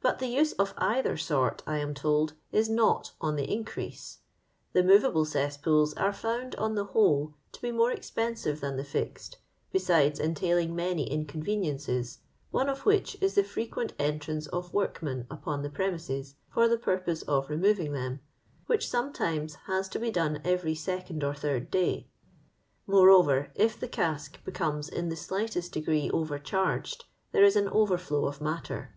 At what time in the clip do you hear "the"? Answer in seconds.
0.18-0.26, 3.36-3.48, 4.72-4.82, 6.74-6.86, 8.76-8.82, 13.36-13.44, 15.62-15.70, 16.66-16.76, 23.78-23.86, 25.08-25.14